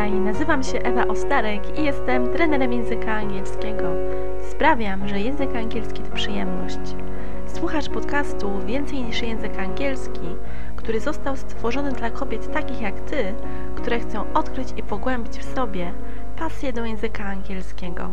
Witaj, 0.00 0.20
nazywam 0.20 0.62
się 0.62 0.78
Ewa 0.78 1.06
Ostarek 1.06 1.78
i 1.78 1.84
jestem 1.84 2.32
trenerem 2.32 2.72
języka 2.72 3.12
angielskiego. 3.12 3.92
Sprawiam, 4.50 5.08
że 5.08 5.20
język 5.20 5.56
angielski 5.56 6.02
to 6.02 6.10
przyjemność. 6.10 6.78
Słuchasz 7.46 7.88
podcastu 7.88 8.50
Więcej 8.66 9.02
niż 9.02 9.22
język 9.22 9.58
angielski, 9.58 10.36
który 10.76 11.00
został 11.00 11.36
stworzony 11.36 11.92
dla 11.92 12.10
kobiet 12.10 12.52
takich 12.52 12.80
jak 12.80 13.00
Ty, 13.00 13.34
które 13.74 14.00
chcą 14.00 14.32
odkryć 14.32 14.68
i 14.76 14.82
pogłębić 14.82 15.38
w 15.38 15.54
sobie 15.54 15.92
pasję 16.38 16.72
do 16.72 16.84
języka 16.84 17.24
angielskiego. 17.24 18.10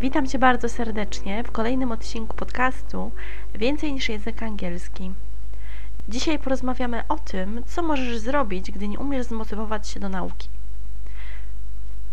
Witam 0.00 0.26
Cię 0.26 0.38
bardzo 0.38 0.68
serdecznie 0.68 1.44
w 1.44 1.50
kolejnym 1.50 1.92
odcinku 1.92 2.36
podcastu 2.36 3.10
Więcej 3.54 3.92
niż 3.92 4.08
język 4.08 4.42
angielski. 4.42 5.12
Dzisiaj 6.10 6.38
porozmawiamy 6.38 7.02
o 7.08 7.18
tym, 7.18 7.62
co 7.66 7.82
możesz 7.82 8.18
zrobić, 8.18 8.70
gdy 8.70 8.88
nie 8.88 8.98
umiesz 8.98 9.26
zmotywować 9.26 9.88
się 9.88 10.00
do 10.00 10.08
nauki. 10.08 10.48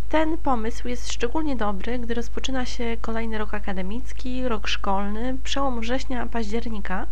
Ten 0.10 0.38
pomysł 0.38 0.88
jest 0.88 1.12
szczególnie 1.12 1.56
dobry, 1.56 2.00
gdy 2.00 2.14
rozpoczyna 2.14 2.66
się 2.66 2.98
kolejny 3.02 3.38
rok 3.38 3.54
akademicki, 3.54 4.48
rok 4.48 4.68
szkolny, 4.68 5.38
przełom 5.44 5.80
września 5.80 6.26
października. 6.26 7.08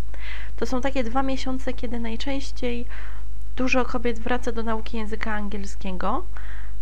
To 0.56 0.66
są 0.66 0.82
takie 0.82 1.04
dwa 1.04 1.24
miesiące, 1.24 1.74
kiedy 1.74 2.00
najczęściej 2.00 2.86
dużo 3.56 3.86
kobiet 3.86 4.20
wraca 4.20 4.52
do 4.52 4.64
nauki 4.64 4.98
języka 4.98 5.34
angielskiego. 5.34 6.26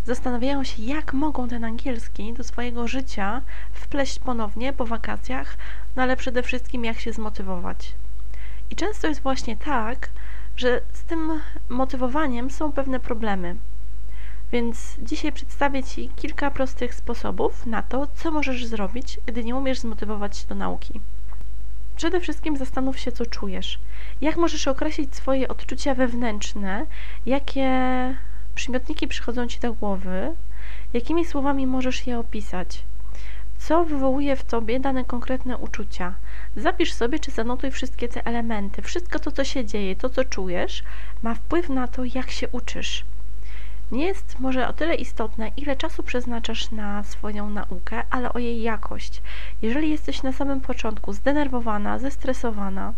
Zastanawiają 0.05 0.63
się, 0.63 0.83
jak 0.83 1.13
mogą 1.13 1.47
ten 1.47 1.63
angielski 1.63 2.33
do 2.33 2.43
swojego 2.43 2.87
życia 2.87 3.41
wpleść 3.71 4.19
ponownie 4.19 4.73
po 4.73 4.85
wakacjach, 4.85 5.57
no 5.95 6.03
ale 6.03 6.17
przede 6.17 6.43
wszystkim 6.43 6.85
jak 6.85 6.99
się 6.99 7.13
zmotywować. 7.13 7.93
I 8.73 8.75
często 8.75 9.07
jest 9.07 9.21
właśnie 9.21 9.57
tak, 9.57 10.09
że 10.55 10.81
z 10.93 11.03
tym 11.03 11.41
motywowaniem 11.69 12.51
są 12.51 12.71
pewne 12.71 12.99
problemy. 12.99 13.55
Więc 14.51 14.95
dzisiaj 14.99 15.31
przedstawię 15.31 15.83
Ci 15.83 16.09
kilka 16.09 16.51
prostych 16.51 16.95
sposobów 16.95 17.65
na 17.65 17.81
to, 17.81 18.07
co 18.15 18.31
możesz 18.31 18.65
zrobić, 18.65 19.19
gdy 19.25 19.43
nie 19.43 19.55
umiesz 19.55 19.79
zmotywować 19.79 20.37
się 20.37 20.47
do 20.47 20.55
nauki. 20.55 21.01
Przede 21.95 22.19
wszystkim 22.19 22.57
zastanów 22.57 22.99
się, 22.99 23.11
co 23.11 23.25
czujesz. 23.25 23.79
Jak 24.21 24.37
możesz 24.37 24.67
określić 24.67 25.15
swoje 25.15 25.47
odczucia 25.47 25.95
wewnętrzne, 25.95 26.85
jakie 27.25 27.69
przymiotniki 28.55 29.07
przychodzą 29.07 29.47
Ci 29.47 29.59
do 29.59 29.73
głowy, 29.73 30.35
jakimi 30.93 31.25
słowami 31.25 31.67
możesz 31.67 32.07
je 32.07 32.19
opisać 32.19 32.83
co 33.67 33.85
wywołuje 33.85 34.35
w 34.35 34.43
tobie 34.43 34.79
dane 34.79 35.05
konkretne 35.05 35.57
uczucia. 35.57 36.13
Zapisz 36.55 36.93
sobie, 36.93 37.19
czy 37.19 37.31
zanotuj 37.31 37.71
wszystkie 37.71 38.07
te 38.07 38.25
elementy. 38.25 38.81
Wszystko 38.81 39.19
to, 39.19 39.31
co 39.31 39.43
się 39.43 39.65
dzieje, 39.65 39.95
to, 39.95 40.09
co 40.09 40.25
czujesz, 40.25 40.83
ma 41.21 41.33
wpływ 41.33 41.69
na 41.69 41.87
to, 41.87 42.03
jak 42.15 42.31
się 42.31 42.47
uczysz. 42.47 43.05
Nie 43.91 44.05
jest 44.05 44.39
może 44.39 44.67
o 44.67 44.73
tyle 44.73 44.95
istotne, 44.95 45.51
ile 45.57 45.75
czasu 45.75 46.03
przeznaczasz 46.03 46.71
na 46.71 47.03
swoją 47.03 47.49
naukę, 47.49 48.03
ale 48.09 48.33
o 48.33 48.39
jej 48.39 48.61
jakość. 48.61 49.21
Jeżeli 49.61 49.89
jesteś 49.89 50.23
na 50.23 50.31
samym 50.31 50.61
początku 50.61 51.13
zdenerwowana, 51.13 51.99
zestresowana, 51.99 52.93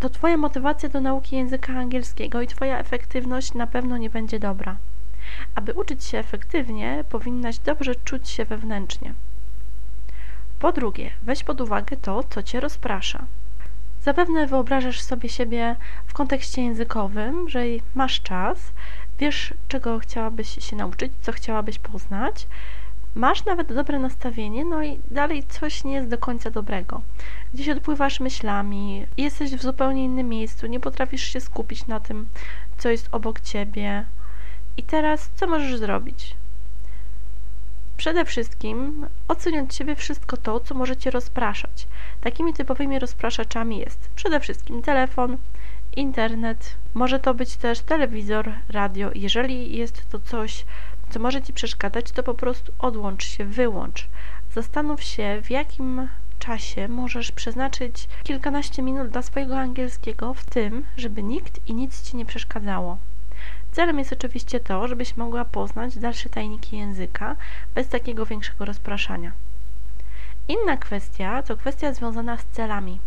to 0.00 0.08
Twoja 0.10 0.36
motywacja 0.36 0.88
do 0.88 1.00
nauki 1.00 1.36
języka 1.36 1.72
angielskiego 1.72 2.42
i 2.42 2.46
Twoja 2.46 2.78
efektywność 2.78 3.54
na 3.54 3.66
pewno 3.66 3.96
nie 3.96 4.10
będzie 4.10 4.38
dobra. 4.38 4.76
Aby 5.54 5.72
uczyć 5.74 6.04
się 6.04 6.18
efektywnie, 6.18 7.04
powinnaś 7.08 7.58
dobrze 7.58 7.94
czuć 7.94 8.28
się 8.28 8.44
wewnętrznie. 8.44 9.14
Po 10.58 10.72
drugie, 10.72 11.10
weź 11.22 11.44
pod 11.44 11.60
uwagę 11.60 11.96
to, 11.96 12.24
co 12.30 12.42
cię 12.42 12.60
rozprasza. 12.60 13.24
Zapewne 14.02 14.46
wyobrażasz 14.46 15.00
sobie 15.00 15.28
siebie 15.28 15.76
w 16.06 16.14
kontekście 16.14 16.62
językowym, 16.62 17.48
że 17.48 17.62
masz 17.94 18.22
czas, 18.22 18.72
wiesz, 19.18 19.54
czego 19.68 19.98
chciałabyś 19.98 20.64
się 20.64 20.76
nauczyć, 20.76 21.12
co 21.20 21.32
chciałabyś 21.32 21.78
poznać, 21.78 22.46
masz 23.14 23.44
nawet 23.44 23.74
dobre 23.74 23.98
nastawienie, 23.98 24.64
no 24.64 24.82
i 24.82 25.00
dalej 25.10 25.44
coś 25.48 25.84
nie 25.84 25.92
jest 25.92 26.08
do 26.08 26.18
końca 26.18 26.50
dobrego. 26.50 27.00
Gdzieś 27.54 27.68
odpływasz 27.68 28.20
myślami, 28.20 29.06
jesteś 29.16 29.50
w 29.50 29.62
zupełnie 29.62 30.04
innym 30.04 30.28
miejscu, 30.28 30.66
nie 30.66 30.80
potrafisz 30.80 31.22
się 31.22 31.40
skupić 31.40 31.86
na 31.86 32.00
tym, 32.00 32.28
co 32.78 32.88
jest 32.88 33.08
obok 33.12 33.40
ciebie. 33.40 34.04
I 34.76 34.82
teraz 34.82 35.30
co 35.34 35.46
możesz 35.46 35.78
zrobić? 35.78 36.36
Przede 37.98 38.24
wszystkim 38.24 39.06
oceniać 39.28 39.64
od 39.64 39.74
siebie 39.74 39.96
wszystko 39.96 40.36
to, 40.36 40.60
co 40.60 40.74
możecie 40.74 41.10
rozpraszać. 41.10 41.88
Takimi 42.20 42.54
typowymi 42.54 42.98
rozpraszaczami 42.98 43.78
jest 43.78 44.08
przede 44.16 44.40
wszystkim 44.40 44.82
telefon, 44.82 45.36
internet, 45.96 46.74
może 46.94 47.18
to 47.18 47.34
być 47.34 47.56
też 47.56 47.80
telewizor, 47.80 48.52
radio. 48.68 49.10
Jeżeli 49.14 49.76
jest 49.76 50.10
to 50.10 50.20
coś, 50.20 50.64
co 51.10 51.20
może 51.20 51.42
Ci 51.42 51.52
przeszkadzać, 51.52 52.12
to 52.12 52.22
po 52.22 52.34
prostu 52.34 52.72
odłącz 52.78 53.24
się, 53.24 53.44
wyłącz. 53.44 54.08
Zastanów 54.54 55.02
się, 55.02 55.40
w 55.42 55.50
jakim 55.50 56.08
czasie 56.38 56.88
możesz 56.88 57.32
przeznaczyć 57.32 58.08
kilkanaście 58.22 58.82
minut 58.82 59.08
dla 59.08 59.22
swojego 59.22 59.58
angielskiego, 59.58 60.34
w 60.34 60.44
tym, 60.44 60.84
żeby 60.96 61.22
nikt 61.22 61.68
i 61.68 61.74
nic 61.74 62.02
Ci 62.02 62.16
nie 62.16 62.24
przeszkadzało. 62.24 62.98
Celem 63.72 63.98
jest 63.98 64.12
oczywiście 64.12 64.60
to, 64.60 64.88
żebyś 64.88 65.16
mogła 65.16 65.44
poznać 65.44 65.98
dalsze 65.98 66.28
tajniki 66.28 66.78
języka 66.78 67.36
bez 67.74 67.88
takiego 67.88 68.26
większego 68.26 68.64
rozpraszania. 68.64 69.32
Inna 70.48 70.76
kwestia 70.76 71.42
to 71.42 71.56
kwestia 71.56 71.92
związana 71.92 72.36
z 72.36 72.44
celami. 72.44 73.00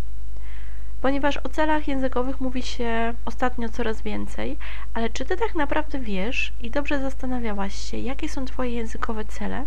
Ponieważ 1.01 1.37
o 1.37 1.49
celach 1.49 1.87
językowych 1.87 2.41
mówi 2.41 2.63
się 2.63 3.13
ostatnio 3.25 3.69
coraz 3.69 4.01
więcej, 4.01 4.57
ale 4.93 5.09
czy 5.09 5.25
ty 5.25 5.37
tak 5.37 5.55
naprawdę 5.55 5.99
wiesz 5.99 6.53
i 6.61 6.71
dobrze 6.71 7.01
zastanawiałaś 7.01 7.75
się, 7.91 7.97
jakie 7.97 8.29
są 8.29 8.45
twoje 8.45 8.71
językowe 8.71 9.25
cele? 9.25 9.65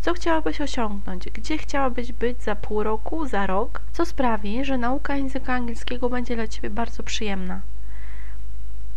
Co 0.00 0.12
chciałabyś 0.12 0.60
osiągnąć? 0.60 1.30
Gdzie 1.30 1.58
chciałabyś 1.58 2.12
być 2.12 2.42
za 2.42 2.56
pół 2.56 2.82
roku, 2.82 3.26
za 3.26 3.46
rok? 3.46 3.80
Co 3.92 4.06
sprawi, 4.06 4.64
że 4.64 4.78
nauka 4.78 5.16
języka 5.16 5.52
angielskiego 5.52 6.08
będzie 6.08 6.36
dla 6.36 6.46
ciebie 6.46 6.70
bardzo 6.70 7.02
przyjemna? 7.02 7.60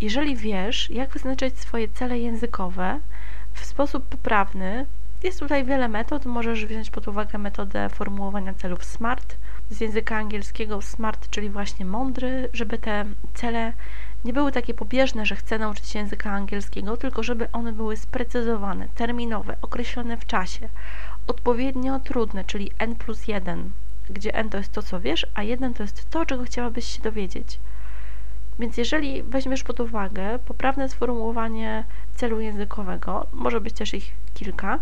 Jeżeli 0.01 0.35
wiesz, 0.35 0.89
jak 0.89 1.09
wyznaczać 1.09 1.59
swoje 1.59 1.87
cele 1.87 2.19
językowe 2.19 2.99
w 3.53 3.65
sposób 3.65 4.05
poprawny, 4.05 4.85
jest 5.23 5.39
tutaj 5.39 5.65
wiele 5.65 5.87
metod. 5.87 6.25
Możesz 6.25 6.65
wziąć 6.65 6.89
pod 6.89 7.07
uwagę 7.07 7.37
metodę 7.37 7.89
formułowania 7.89 8.53
celów 8.53 8.83
SMART. 8.83 9.37
Z 9.69 9.81
języka 9.81 10.17
angielskiego 10.17 10.81
SMART, 10.81 11.29
czyli 11.29 11.49
właśnie 11.49 11.85
mądry, 11.85 12.49
żeby 12.53 12.77
te 12.77 13.05
cele 13.33 13.73
nie 14.25 14.33
były 14.33 14.51
takie 14.51 14.73
pobieżne, 14.73 15.25
że 15.25 15.35
chcę 15.35 15.59
nauczyć 15.59 15.87
się 15.87 15.99
języka 15.99 16.31
angielskiego, 16.31 16.97
tylko 16.97 17.23
żeby 17.23 17.51
one 17.51 17.73
były 17.73 17.97
sprecyzowane, 17.97 18.87
terminowe, 18.95 19.57
określone 19.61 20.17
w 20.17 20.25
czasie, 20.25 20.69
odpowiednio 21.27 21.99
trudne, 21.99 22.43
czyli 22.43 22.71
N 22.77 22.95
plus 22.95 23.27
1, 23.27 23.71
gdzie 24.09 24.35
N 24.35 24.49
to 24.49 24.57
jest 24.57 24.71
to, 24.71 24.81
co 24.81 24.99
wiesz, 24.99 25.27
a 25.33 25.43
1 25.43 25.73
to 25.73 25.83
jest 25.83 26.09
to, 26.09 26.25
czego 26.25 26.43
chciałabyś 26.43 26.85
się 26.85 27.01
dowiedzieć. 27.01 27.59
Więc 28.59 28.77
jeżeli 28.77 29.23
weźmiesz 29.23 29.63
pod 29.63 29.79
uwagę 29.79 30.39
poprawne 30.39 30.89
sformułowanie 30.89 31.83
celu 32.15 32.39
językowego, 32.39 33.27
może 33.33 33.61
być 33.61 33.73
też 33.73 33.93
ich 33.93 34.11
kilka, 34.33 34.79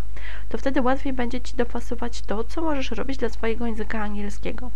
to 0.48 0.58
wtedy 0.58 0.82
łatwiej 0.82 1.12
będzie 1.12 1.40
Ci 1.40 1.56
dopasować 1.56 2.22
to, 2.22 2.44
co 2.44 2.62
możesz 2.62 2.90
robić 2.90 3.16
dla 3.16 3.28
swojego 3.28 3.66
języka 3.66 4.02
angielskiego. 4.02 4.70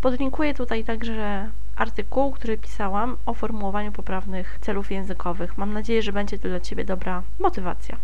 Podlinkuję 0.00 0.54
tutaj 0.54 0.84
także 0.84 1.50
artykuł, 1.76 2.32
który 2.32 2.58
pisałam 2.58 3.16
o 3.26 3.34
formułowaniu 3.34 3.92
poprawnych 3.92 4.58
celów 4.60 4.90
językowych. 4.90 5.58
Mam 5.58 5.72
nadzieję, 5.72 6.02
że 6.02 6.12
będzie 6.12 6.38
to 6.38 6.48
dla 6.48 6.60
Ciebie 6.60 6.84
dobra 6.84 7.22
motywacja. 7.38 7.96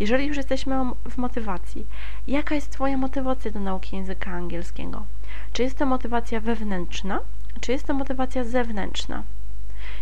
Jeżeli 0.00 0.26
już 0.26 0.36
jesteśmy 0.36 0.76
w 1.10 1.16
motywacji, 1.18 1.86
jaka 2.26 2.54
jest 2.54 2.70
Twoja 2.70 2.96
motywacja 2.96 3.50
do 3.50 3.60
nauki 3.60 3.96
języka 3.96 4.30
angielskiego? 4.30 5.06
Czy 5.52 5.62
jest 5.62 5.78
to 5.78 5.86
motywacja 5.86 6.40
wewnętrzna, 6.40 7.20
czy 7.60 7.72
jest 7.72 7.86
to 7.86 7.94
motywacja 7.94 8.44
zewnętrzna? 8.44 9.22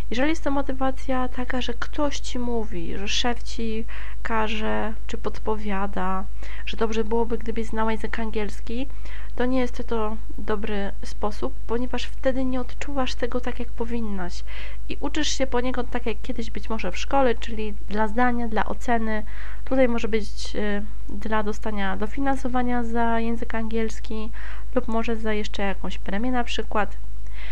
Jeżeli 0.09 0.29
jest 0.29 0.43
to 0.43 0.51
motywacja 0.51 1.27
taka, 1.27 1.61
że 1.61 1.73
ktoś 1.73 2.19
ci 2.19 2.39
mówi, 2.39 2.97
że 2.97 3.07
szef 3.07 3.43
ci 3.43 3.85
każe 4.23 4.93
czy 5.07 5.17
podpowiada, 5.17 6.25
że 6.65 6.77
dobrze 6.77 7.03
byłoby, 7.03 7.37
gdybyś 7.37 7.67
znała 7.67 7.91
język 7.91 8.19
angielski, 8.19 8.87
to 9.35 9.45
nie 9.45 9.59
jest 9.59 9.87
to 9.87 10.17
dobry 10.37 10.91
sposób, 11.03 11.53
ponieważ 11.67 12.03
wtedy 12.03 12.45
nie 12.45 12.61
odczuwasz 12.61 13.15
tego 13.15 13.39
tak, 13.39 13.59
jak 13.59 13.71
powinnaś 13.71 14.43
i 14.89 14.97
uczysz 14.99 15.27
się 15.27 15.47
poniekąd 15.47 15.89
tak, 15.89 16.05
jak 16.05 16.21
kiedyś 16.21 16.51
być 16.51 16.69
może 16.69 16.91
w 16.91 16.97
szkole, 16.97 17.35
czyli 17.35 17.73
dla 17.89 18.07
zdania, 18.07 18.47
dla 18.47 18.65
oceny. 18.65 19.23
Tutaj 19.65 19.87
może 19.87 20.07
być 20.07 20.55
y, 20.55 20.83
dla 21.09 21.43
dostania 21.43 21.97
dofinansowania 21.97 22.83
za 22.83 23.19
język 23.19 23.55
angielski 23.55 24.31
lub 24.75 24.87
może 24.87 25.15
za 25.15 25.33
jeszcze 25.33 25.63
jakąś 25.63 25.97
premię 25.97 26.31
na 26.31 26.43
przykład. 26.43 26.97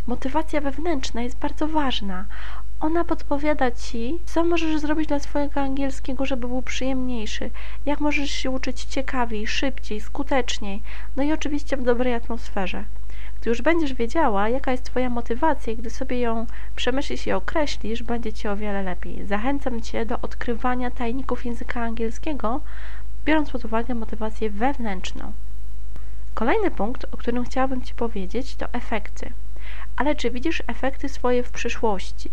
Motywacja 0.07 0.62
wewnętrzna 0.62 1.22
jest 1.22 1.38
bardzo 1.38 1.68
ważna. 1.68 2.25
Ona 2.80 3.04
podpowiada 3.04 3.72
ci, 3.72 4.19
co 4.25 4.44
możesz 4.44 4.80
zrobić 4.80 5.07
dla 5.07 5.19
swojego 5.19 5.62
angielskiego, 5.62 6.25
żeby 6.25 6.48
był 6.48 6.62
przyjemniejszy, 6.62 7.52
jak 7.86 8.00
możesz 8.00 8.31
się 8.31 8.52
uczyć 8.52 8.84
ciekawiej, 8.84 9.48
szybciej, 9.48 10.02
skuteczniej, 10.02 10.81
no 11.16 11.24
i 11.24 11.34
oczywiście 11.34 11.78
w 11.78 11.84
dobrej 11.84 12.13
atmosferze. 12.13 12.84
Gdy 13.42 13.50
już 13.50 13.62
będziesz 13.62 13.94
wiedziała, 13.94 14.50
jaka 14.50 14.72
jest 14.72 14.84
Twoja 14.84 15.10
motywacja, 15.10 15.74
i 15.74 15.78
gdy 15.78 15.90
sobie 15.90 16.19
ją 16.19 16.46
przemyślisz 16.75 17.28
i 17.28 17.31
określisz, 17.31 18.04
będzie 18.04 18.34
Ci 18.34 18.48
o 18.48 18.56
wiele 18.56 18.84
lepiej. 18.84 19.25
Zachęcam 19.25 19.81
Cię 19.81 20.06
do 20.06 20.22
odkrywania 20.22 20.92
tajników 20.92 21.46
języka 21.46 21.81
angielskiego, 21.81 22.62
biorąc 23.25 23.50
pod 23.51 23.66
uwagę 23.66 23.96
motywację 23.96 24.50
wewnętrzną. 24.50 25.34
Kolejny 26.34 26.72
punkt, 26.72 27.06
o 27.12 27.18
którym 27.18 27.46
chciałabym 27.46 27.81
Ci 27.81 27.94
powiedzieć, 27.94 28.56
to 28.56 28.66
efekty. 28.74 29.31
Ale 29.95 30.15
czy 30.15 30.31
widzisz 30.31 30.63
efekty 30.67 31.09
swoje 31.09 31.44
w 31.44 31.51
przyszłości? 31.51 32.29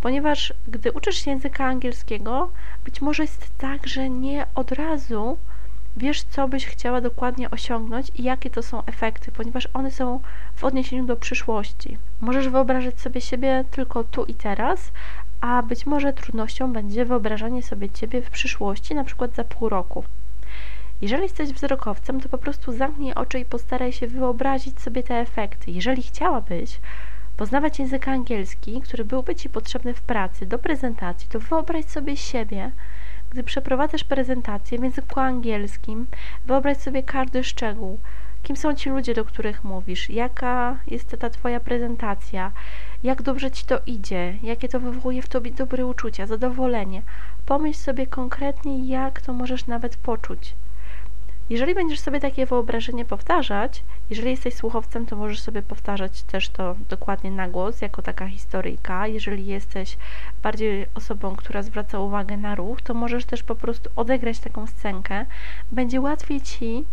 Ponieważ 0.00 0.54
gdy 0.68 0.92
uczysz 0.92 1.16
się 1.16 1.30
języka 1.30 1.64
angielskiego, 1.64 2.50
być 2.84 3.00
może 3.00 3.22
jest 3.22 3.58
tak, 3.58 3.86
że 3.86 4.10
nie 4.10 4.46
od 4.54 4.72
razu 4.72 5.38
wiesz, 5.96 6.22
co 6.22 6.48
byś 6.48 6.66
chciała 6.66 7.00
dokładnie 7.00 7.50
osiągnąć 7.50 8.10
i 8.14 8.22
jakie 8.22 8.50
to 8.50 8.62
są 8.62 8.84
efekty, 8.84 9.32
ponieważ 9.32 9.68
one 9.74 9.90
są 9.90 10.20
w 10.54 10.64
odniesieniu 10.64 11.04
do 11.04 11.16
przyszłości. 11.16 11.98
Możesz 12.20 12.48
wyobrażać 12.48 13.00
sobie 13.00 13.20
siebie 13.20 13.64
tylko 13.70 14.04
tu 14.04 14.24
i 14.24 14.34
teraz, 14.34 14.92
a 15.40 15.62
być 15.62 15.86
może 15.86 16.12
trudnością 16.12 16.72
będzie 16.72 17.04
wyobrażanie 17.04 17.62
sobie 17.62 17.90
ciebie 17.90 18.22
w 18.22 18.30
przyszłości, 18.30 18.94
na 18.94 19.04
przykład 19.04 19.34
za 19.34 19.44
pół 19.44 19.68
roku. 19.68 20.04
Jeżeli 21.04 21.22
jesteś 21.22 21.52
wzrokowcem, 21.52 22.20
to 22.20 22.28
po 22.28 22.38
prostu 22.38 22.72
zamknij 22.72 23.14
oczy 23.14 23.38
i 23.38 23.44
postaraj 23.44 23.92
się 23.92 24.06
wyobrazić 24.06 24.80
sobie 24.80 25.02
te 25.02 25.14
efekty. 25.14 25.70
Jeżeli 25.70 26.02
chciałabyś 26.02 26.80
poznawać 27.36 27.78
język 27.78 28.08
angielski, 28.08 28.80
który 28.80 29.04
byłby 29.04 29.34
Ci 29.34 29.48
potrzebny 29.48 29.94
w 29.94 30.02
pracy, 30.02 30.46
do 30.46 30.58
prezentacji, 30.58 31.28
to 31.28 31.40
wyobraź 31.40 31.84
sobie 31.84 32.16
siebie, 32.16 32.70
gdy 33.30 33.42
przeprowadzasz 33.42 34.04
prezentację 34.04 34.78
w 34.78 34.82
języku 34.82 35.20
angielskim, 35.20 36.06
wyobraź 36.46 36.76
sobie 36.76 37.02
każdy 37.02 37.44
szczegół. 37.44 37.98
Kim 38.42 38.56
są 38.56 38.74
ci 38.74 38.90
ludzie, 38.90 39.14
do 39.14 39.24
których 39.24 39.64
mówisz? 39.64 40.10
Jaka 40.10 40.78
jest 40.86 41.16
ta 41.18 41.30
Twoja 41.30 41.60
prezentacja? 41.60 42.52
Jak 43.02 43.22
dobrze 43.22 43.50
Ci 43.50 43.64
to 43.64 43.80
idzie? 43.86 44.38
Jakie 44.42 44.68
to 44.68 44.80
wywołuje 44.80 45.22
w 45.22 45.28
Tobie 45.28 45.50
dobre 45.50 45.86
uczucia, 45.86 46.26
zadowolenie? 46.26 47.02
Pomyśl 47.46 47.78
sobie 47.78 48.06
konkretnie, 48.06 48.88
jak 48.88 49.20
to 49.20 49.32
możesz 49.32 49.66
nawet 49.66 49.96
poczuć. 49.96 50.54
Jeżeli 51.50 51.74
będziesz 51.74 52.00
sobie 52.00 52.20
takie 52.20 52.46
wyobrażenie 52.46 53.04
powtarzać, 53.04 53.82
jeżeli 54.10 54.30
jesteś 54.30 54.54
słuchowcem, 54.54 55.06
to 55.06 55.16
możesz 55.16 55.40
sobie 55.40 55.62
powtarzać 55.62 56.22
też 56.22 56.48
to 56.48 56.76
dokładnie 56.88 57.30
na 57.30 57.48
głos, 57.48 57.80
jako 57.80 58.02
taka 58.02 58.26
historyjka. 58.26 59.06
Jeżeli 59.06 59.46
jesteś 59.46 59.96
bardziej 60.42 60.86
osobą, 60.94 61.36
która 61.36 61.62
zwraca 61.62 61.98
uwagę 61.98 62.36
na 62.36 62.54
ruch, 62.54 62.82
to 62.82 62.94
możesz 62.94 63.24
też 63.24 63.42
po 63.42 63.54
prostu 63.54 63.90
odegrać 63.96 64.38
taką 64.38 64.66
scenkę. 64.66 65.26
Będzie 65.72 66.00
łatwiej 66.00 66.40
Ci 66.40 66.84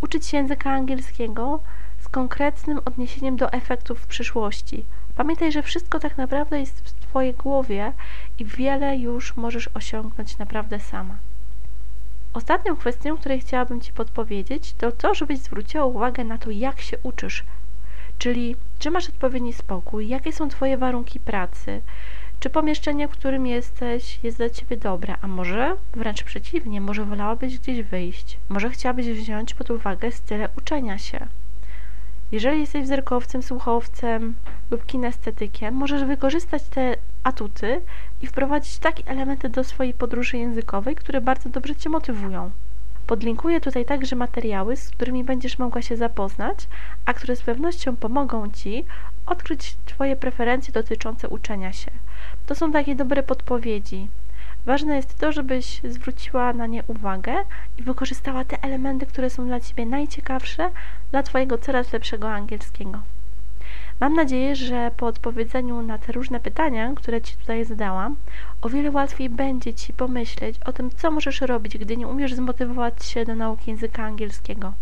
uczyć 0.00 0.26
się 0.26 0.36
języka 0.36 0.70
angielskiego 0.70 1.60
z 2.00 2.08
konkretnym 2.08 2.80
odniesieniem 2.84 3.36
do 3.36 3.52
efektów 3.52 4.00
w 4.00 4.06
przyszłości. 4.06 4.84
Pamiętaj, 5.16 5.52
że 5.52 5.62
wszystko 5.62 6.00
tak 6.00 6.18
naprawdę 6.18 6.60
jest 6.60 6.80
w 6.80 6.92
Twojej 6.92 7.34
głowie 7.34 7.92
i 8.38 8.44
wiele 8.44 8.96
już 8.96 9.36
możesz 9.36 9.70
osiągnąć 9.74 10.38
naprawdę 10.38 10.80
sama. 10.80 11.16
Ostatnią 12.36 12.76
kwestią, 12.76 13.16
której 13.16 13.40
chciałabym 13.40 13.80
Ci 13.80 13.92
podpowiedzieć, 13.92 14.74
to 14.78 14.92
to, 14.92 15.14
żebyś 15.14 15.38
zwróciła 15.38 15.84
uwagę 15.84 16.24
na 16.24 16.38
to, 16.38 16.50
jak 16.50 16.80
się 16.80 16.98
uczysz. 17.02 17.44
Czyli, 18.18 18.56
czy 18.78 18.90
masz 18.90 19.08
odpowiedni 19.08 19.52
spokój, 19.52 20.08
jakie 20.08 20.32
są 20.32 20.48
Twoje 20.48 20.78
warunki 20.78 21.20
pracy, 21.20 21.82
czy 22.40 22.50
pomieszczenie, 22.50 23.08
w 23.08 23.10
którym 23.10 23.46
jesteś, 23.46 24.18
jest 24.22 24.36
dla 24.36 24.50
Ciebie 24.50 24.76
dobre, 24.76 25.14
a 25.22 25.26
może 25.26 25.76
wręcz 25.92 26.22
przeciwnie, 26.22 26.80
może 26.80 27.04
wolałabyś 27.04 27.58
gdzieś 27.58 27.82
wyjść, 27.82 28.38
może 28.48 28.70
chciałabyś 28.70 29.06
wziąć 29.06 29.54
pod 29.54 29.70
uwagę 29.70 30.12
style 30.12 30.48
uczenia 30.58 30.98
się. 30.98 31.26
Jeżeli 32.32 32.60
jesteś 32.60 32.82
wzrokowcem, 32.82 33.42
słuchowcem 33.42 34.34
lub 34.70 34.86
kinestetykiem, 34.86 35.74
możesz 35.74 36.04
wykorzystać 36.04 36.62
te 36.62 36.96
atuty 37.22 37.80
i 38.22 38.26
wprowadzić 38.26 38.78
takie 38.78 39.06
elementy 39.06 39.48
do 39.48 39.64
swojej 39.64 39.94
podróży 39.94 40.38
językowej, 40.38 40.94
które 40.94 41.20
bardzo 41.20 41.48
dobrze 41.48 41.76
Cię 41.76 41.90
motywują. 41.90 42.50
Podlinkuję 43.06 43.60
tutaj 43.60 43.84
także 43.84 44.16
materiały, 44.16 44.76
z 44.76 44.90
którymi 44.90 45.24
będziesz 45.24 45.58
mogła 45.58 45.82
się 45.82 45.96
zapoznać, 45.96 46.68
a 47.04 47.14
które 47.14 47.36
z 47.36 47.42
pewnością 47.42 47.96
pomogą 47.96 48.50
Ci 48.50 48.84
odkryć 49.26 49.76
Twoje 49.84 50.16
preferencje 50.16 50.72
dotyczące 50.72 51.28
uczenia 51.28 51.72
się. 51.72 51.90
To 52.46 52.54
są 52.54 52.72
takie 52.72 52.94
dobre 52.94 53.22
podpowiedzi. 53.22 54.08
Ważne 54.66 54.96
jest 54.96 55.18
to, 55.18 55.32
żebyś 55.32 55.80
zwróciła 55.84 56.52
na 56.52 56.66
nie 56.66 56.82
uwagę 56.86 57.34
i 57.78 57.82
wykorzystała 57.82 58.44
te 58.44 58.62
elementy, 58.62 59.06
które 59.06 59.30
są 59.30 59.46
dla 59.46 59.60
Ciebie 59.60 59.86
najciekawsze 59.86 60.70
dla 61.10 61.22
Twojego 61.22 61.58
coraz 61.58 61.92
lepszego 61.92 62.30
angielskiego. 62.32 63.02
Mam 64.00 64.14
nadzieję, 64.14 64.56
że 64.56 64.90
po 64.96 65.06
odpowiedzeniu 65.06 65.82
na 65.82 65.98
te 65.98 66.12
różne 66.12 66.40
pytania, 66.40 66.92
które 66.96 67.22
Ci 67.22 67.36
tutaj 67.36 67.64
zadałam, 67.64 68.16
o 68.62 68.68
wiele 68.68 68.90
łatwiej 68.90 69.30
będzie 69.30 69.74
Ci 69.74 69.92
pomyśleć 69.92 70.56
o 70.64 70.72
tym, 70.72 70.90
co 70.90 71.10
możesz 71.10 71.40
robić, 71.40 71.78
gdy 71.78 71.96
nie 71.96 72.08
umiesz 72.08 72.34
zmotywować 72.34 73.04
się 73.04 73.24
do 73.24 73.34
nauki 73.34 73.70
języka 73.70 74.02
angielskiego. 74.02 74.72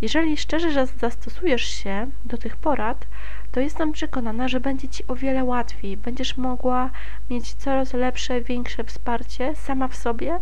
Jeżeli 0.00 0.36
szczerze 0.36 0.86
zastosujesz 0.86 1.64
się 1.64 2.06
do 2.24 2.38
tych 2.38 2.56
porad, 2.56 3.06
to 3.56 3.60
jestem 3.60 3.92
przekonana, 3.92 4.48
że 4.48 4.60
będzie 4.60 4.88
Ci 4.88 5.06
o 5.06 5.14
wiele 5.14 5.44
łatwiej. 5.44 5.96
Będziesz 5.96 6.36
mogła 6.36 6.90
mieć 7.30 7.54
coraz 7.54 7.92
lepsze, 7.92 8.40
większe 8.40 8.84
wsparcie 8.84 9.54
sama 9.54 9.88
w 9.88 9.96
sobie 9.96 10.40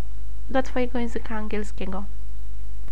dla 0.51 0.63
Twojego 0.63 0.99
języka 0.99 1.37
angielskiego. 1.37 2.05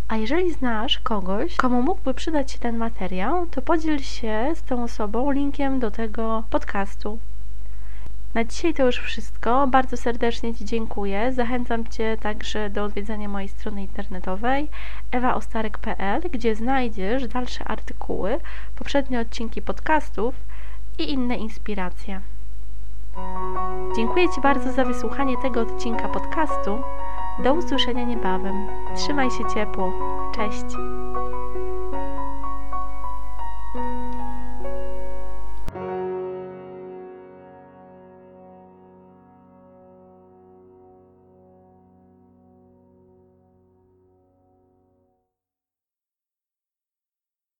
A 0.07 0.15
jeżeli 0.17 0.53
znasz 0.53 0.99
kogoś, 0.99 1.55
komu 1.55 1.81
mógłby 1.81 2.13
przydać 2.13 2.51
się 2.51 2.59
ten 2.59 2.77
materiał, 2.77 3.47
to 3.47 3.61
podziel 3.61 3.99
się 3.99 4.51
z 4.55 4.63
tą 4.63 4.83
osobą 4.83 5.31
linkiem 5.31 5.79
do 5.79 5.91
tego 5.91 6.43
podcastu. 6.49 7.19
Na 8.33 8.43
dzisiaj 8.43 8.73
to 8.73 8.85
już 8.85 8.99
wszystko. 8.99 9.67
Bardzo 9.67 9.97
serdecznie 9.97 10.55
Ci 10.55 10.65
dziękuję. 10.65 11.33
Zachęcam 11.33 11.87
Cię 11.87 12.17
także 12.21 12.69
do 12.69 12.83
odwiedzania 12.83 13.29
mojej 13.29 13.49
strony 13.49 13.81
internetowej 13.81 14.69
ewaostarek.pl, 15.11 16.21
gdzie 16.31 16.55
znajdziesz 16.55 17.27
dalsze 17.27 17.63
artykuły, 17.63 18.39
poprzednie 18.75 19.19
odcinki 19.19 19.61
podcastów 19.61 20.35
i 20.99 21.11
inne 21.11 21.35
inspiracje. 21.35 22.21
Dziękuję 23.95 24.29
Ci 24.29 24.41
bardzo 24.41 24.71
za 24.71 24.85
wysłuchanie 24.85 25.37
tego 25.37 25.61
odcinka 25.61 26.07
podcastu. 26.07 26.81
Do 27.43 27.53
usłyszenia 27.53 28.03
niebawem. 28.03 28.67
Trzymaj 28.95 29.31
się 29.31 29.43
ciepło. 29.53 29.93
Cześć. 30.35 30.65